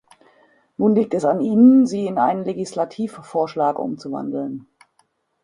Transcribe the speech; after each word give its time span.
Nun 0.77 0.95
liegt 0.95 1.13
es 1.13 1.25
an 1.25 1.41
Ihnen, 1.41 1.85
sie 1.85 2.07
in 2.07 2.17
einen 2.17 2.43
Legislativvorschlag 2.43 3.77
umzuwandeln. 3.77 4.65